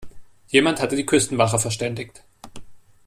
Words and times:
Jemand 0.47 0.81
hatte 0.81 0.95
die 0.95 1.05
Küstenwache 1.05 1.59
verständigt. 1.59 2.23